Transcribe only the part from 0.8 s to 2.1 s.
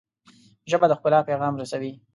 د ښکلا پیغام رسوي